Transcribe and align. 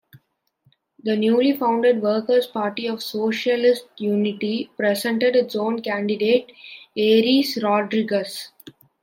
The 1.03 1.15
newly 1.15 1.53
founded 1.55 2.01
Workers 2.01 2.47
Party 2.47 2.87
of 2.87 3.03
Socialist 3.03 3.85
Unity 3.99 4.71
presented 4.75 5.35
its 5.35 5.55
own 5.55 5.83
candidate, 5.83 6.51
Aires 6.97 7.59
Rodrigues. 7.61 8.51